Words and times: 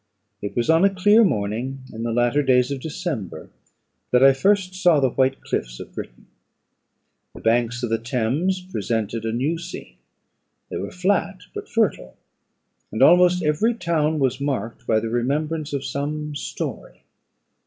It 0.41 0.55
was 0.55 0.67
on 0.67 0.83
a 0.83 0.89
clear 0.89 1.23
morning, 1.23 1.83
in 1.93 2.01
the 2.01 2.11
latter 2.11 2.41
days 2.41 2.71
of 2.71 2.79
December, 2.81 3.51
that 4.09 4.23
I 4.23 4.33
first 4.33 4.73
saw 4.73 4.99
the 4.99 5.11
white 5.11 5.41
cliffs 5.41 5.79
of 5.79 5.93
Britain. 5.93 6.25
The 7.35 7.39
banks 7.41 7.83
of 7.83 7.91
the 7.91 7.99
Thames 7.99 8.61
presented 8.61 9.25
a 9.25 9.31
new 9.31 9.59
scene; 9.59 9.97
they 10.71 10.77
were 10.77 10.89
flat, 10.89 11.41
but 11.53 11.69
fertile, 11.69 12.17
and 12.91 13.03
almost 13.03 13.43
every 13.43 13.75
town 13.75 14.17
was 14.17 14.41
marked 14.41 14.87
by 14.87 14.99
the 14.99 15.09
remembrance 15.09 15.71
of 15.71 15.85
some 15.85 16.35
story. 16.35 17.03